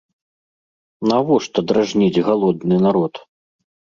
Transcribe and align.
Навошта 1.11 1.59
дражніць 1.71 2.23
галодны 2.31 2.75
народ? 2.87 3.13